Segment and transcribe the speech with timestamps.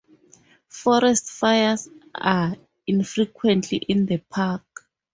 [0.67, 2.55] Forest fires are
[2.87, 4.89] infrequent in the park.